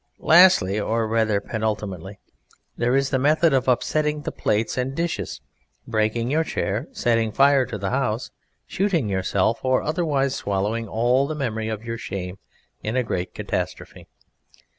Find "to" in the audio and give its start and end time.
7.67-7.77